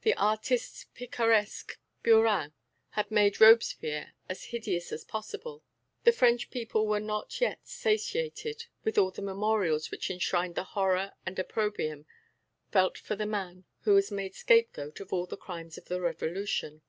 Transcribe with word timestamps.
The 0.00 0.14
artist's 0.14 0.86
picaresque 0.94 1.78
burin 2.02 2.54
had 2.92 3.10
made 3.10 3.42
Robespierre 3.42 4.14
as 4.26 4.44
hideous 4.44 4.90
as 4.90 5.04
possible. 5.04 5.62
The 6.04 6.12
French 6.12 6.48
people 6.48 6.86
were 6.86 6.98
not 6.98 7.42
yet 7.42 7.58
satiated 7.68 8.64
with 8.84 8.96
all 8.96 9.10
the 9.10 9.20
memorials 9.20 9.90
which 9.90 10.10
enshrined 10.10 10.54
the 10.54 10.64
horror 10.64 11.12
and 11.26 11.38
opprobrium 11.38 12.06
felt 12.72 12.96
for 12.96 13.16
the 13.16 13.26
man 13.26 13.66
who 13.80 13.92
was 13.92 14.10
made 14.10 14.34
scapegoat 14.34 14.98
of 14.98 15.12
all 15.12 15.26
the 15.26 15.36
crimes 15.36 15.76
of 15.76 15.88
the 15.88 16.00
Revolution. 16.00 16.80